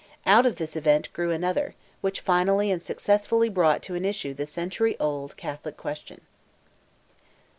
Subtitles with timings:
[0.25, 4.47] Out of this event grew another, which finally and successfully brought to an issue the
[4.47, 6.21] century old Catholic question.